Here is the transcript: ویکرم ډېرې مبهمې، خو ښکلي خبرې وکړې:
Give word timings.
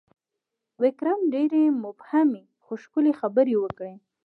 ویکرم 0.81 1.19
ډېرې 1.33 1.63
مبهمې، 1.83 2.43
خو 2.63 2.71
ښکلي 2.83 3.13
خبرې 3.19 3.55
وکړې: 3.59 3.93